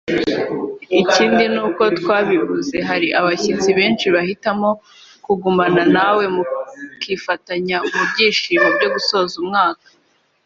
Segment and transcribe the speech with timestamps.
[1.01, 4.69] Ikindi nk’uko twabivuze hari abashyitsi benshi bahitamo
[5.25, 9.85] kugumana nawe mukifatanya mu byishimo byo gusoza umwaka